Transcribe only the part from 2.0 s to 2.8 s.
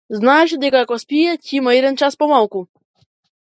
час помалку.